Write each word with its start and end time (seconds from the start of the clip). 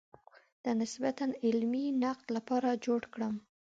د 0.63 0.65
نسبتاً 0.81 1.25
علمي 1.45 1.85
نقد 2.03 2.27
لپاره 2.37 2.69
جوړ 2.85 3.01
کړم. 3.13 3.33